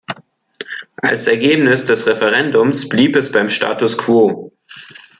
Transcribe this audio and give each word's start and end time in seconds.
Als 0.97 1.27
Ergebnis 1.27 1.85
des 1.85 2.07
Referendums 2.07 2.89
blieb 2.89 3.15
es 3.15 3.31
beim 3.31 3.49
Status 3.51 3.99
quo. 3.99 4.51